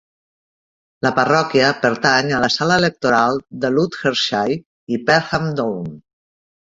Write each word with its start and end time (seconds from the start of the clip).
La 1.05 1.09
parròquia 1.17 1.67
pertany 1.83 2.33
a 2.37 2.39
la 2.43 2.49
sala 2.53 2.77
electoral 2.81 3.37
de 3.65 3.71
"Ludgershall 3.75 4.55
i 4.97 4.99
Perham 5.11 5.47
Down". 5.61 5.93